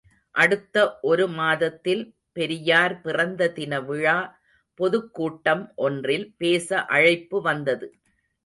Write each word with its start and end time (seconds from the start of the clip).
அடுத்த 0.35 0.75
ஒரு 1.01 1.25
மாதத்தில் 1.31 2.01
பெரியார் 2.33 2.95
பிறந்த 3.01 3.51
தினவிழா 3.55 4.17
பொதுக்கூட்டம் 4.79 5.63
ஒன்றில் 5.79 6.27
பேச 6.37 6.83
அழைப்பு 6.87 7.39
வந்தது. 7.41 7.89